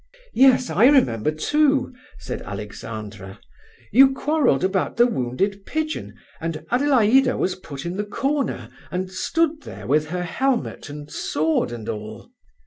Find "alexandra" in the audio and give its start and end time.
2.41-3.39